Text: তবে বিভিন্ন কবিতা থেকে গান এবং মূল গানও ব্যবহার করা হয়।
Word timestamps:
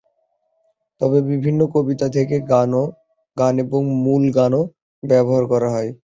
তবে 1.01 1.19
বিভিন্ন 1.31 1.61
কবিতা 1.75 2.07
থেকে 2.15 2.35
গান 3.37 3.53
এবং 3.63 3.81
মূল 4.03 4.23
গানও 4.37 4.61
ব্যবহার 5.03 5.43
করা 5.51 5.69
হয়। 5.75 5.91